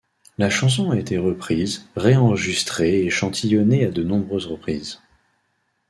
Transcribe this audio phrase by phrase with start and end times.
[0.39, 4.99] La chanson a été reprise, réenregistrée et échantillonnée à de nombreuses reprises.